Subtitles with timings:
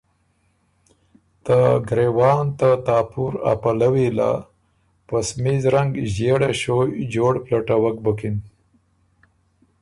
[1.45, 1.57] ته
[1.87, 4.31] ګرېوان ته تاپُور ا پلوّي له
[5.07, 8.35] په سمیز رنګ ݫيېړه ݭویٛ جوړ پلټوک بُکِن۔